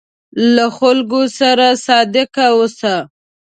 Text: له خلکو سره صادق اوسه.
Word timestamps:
له 0.55 0.65
خلکو 0.77 1.21
سره 1.39 1.67
صادق 1.85 2.33
اوسه. 2.51 2.95